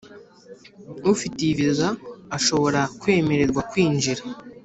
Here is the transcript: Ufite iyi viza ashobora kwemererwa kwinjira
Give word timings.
Ufite 1.13 1.37
iyi 1.41 1.53
viza 1.57 1.87
ashobora 2.37 2.81
kwemererwa 2.99 3.61
kwinjira 3.71 4.21